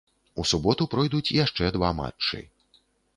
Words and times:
У 0.43 0.45
суботу 0.51 0.87
пройдуць 0.93 1.33
яшчэ 1.43 1.69
два 1.77 1.91
матчы. 1.99 2.41